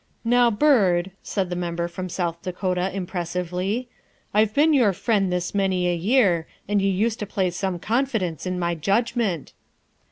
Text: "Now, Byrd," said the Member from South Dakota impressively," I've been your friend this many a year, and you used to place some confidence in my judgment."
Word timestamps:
"Now, 0.35 0.49
Byrd," 0.49 1.11
said 1.21 1.51
the 1.51 1.55
Member 1.55 1.87
from 1.87 2.09
South 2.09 2.41
Dakota 2.41 2.89
impressively," 2.91 3.87
I've 4.33 4.51
been 4.51 4.73
your 4.73 4.93
friend 4.93 5.31
this 5.31 5.53
many 5.53 5.87
a 5.87 5.93
year, 5.95 6.47
and 6.67 6.81
you 6.81 6.89
used 6.89 7.19
to 7.19 7.27
place 7.27 7.55
some 7.55 7.77
confidence 7.77 8.47
in 8.47 8.57
my 8.57 8.73
judgment." 8.73 9.53